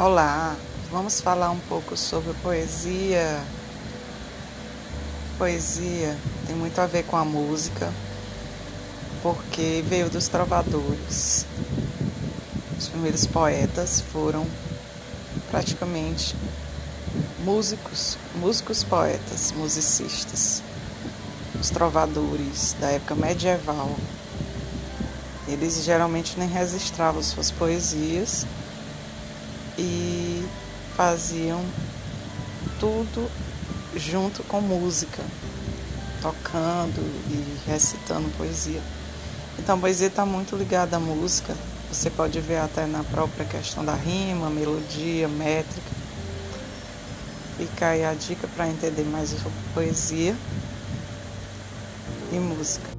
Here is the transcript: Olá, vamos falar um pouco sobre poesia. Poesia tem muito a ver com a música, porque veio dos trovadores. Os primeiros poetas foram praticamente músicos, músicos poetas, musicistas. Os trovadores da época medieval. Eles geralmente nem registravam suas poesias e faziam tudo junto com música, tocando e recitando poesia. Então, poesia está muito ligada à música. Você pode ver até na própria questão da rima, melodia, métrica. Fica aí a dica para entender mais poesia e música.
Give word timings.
Olá, 0.00 0.54
vamos 0.92 1.20
falar 1.20 1.50
um 1.50 1.58
pouco 1.58 1.96
sobre 1.96 2.32
poesia. 2.34 3.42
Poesia 5.36 6.16
tem 6.46 6.54
muito 6.54 6.80
a 6.80 6.86
ver 6.86 7.02
com 7.02 7.16
a 7.16 7.24
música, 7.24 7.92
porque 9.24 9.82
veio 9.88 10.08
dos 10.08 10.28
trovadores. 10.28 11.44
Os 12.78 12.86
primeiros 12.86 13.26
poetas 13.26 14.00
foram 14.00 14.46
praticamente 15.50 16.36
músicos, 17.40 18.16
músicos 18.36 18.84
poetas, 18.84 19.50
musicistas. 19.50 20.62
Os 21.60 21.70
trovadores 21.70 22.76
da 22.78 22.86
época 22.90 23.16
medieval. 23.16 23.96
Eles 25.48 25.82
geralmente 25.82 26.38
nem 26.38 26.48
registravam 26.48 27.20
suas 27.20 27.50
poesias 27.50 28.46
e 29.78 30.44
faziam 30.96 31.64
tudo 32.80 33.30
junto 33.96 34.42
com 34.42 34.60
música, 34.60 35.22
tocando 36.20 37.00
e 37.30 37.70
recitando 37.70 38.28
poesia. 38.36 38.82
Então, 39.58 39.78
poesia 39.78 40.08
está 40.08 40.26
muito 40.26 40.56
ligada 40.56 40.96
à 40.96 41.00
música. 41.00 41.54
Você 41.90 42.10
pode 42.10 42.40
ver 42.40 42.58
até 42.58 42.86
na 42.86 43.02
própria 43.04 43.46
questão 43.46 43.84
da 43.84 43.94
rima, 43.94 44.50
melodia, 44.50 45.28
métrica. 45.28 45.90
Fica 47.56 47.88
aí 47.88 48.04
a 48.04 48.14
dica 48.14 48.46
para 48.48 48.68
entender 48.68 49.04
mais 49.04 49.34
poesia 49.74 50.36
e 52.32 52.36
música. 52.36 52.97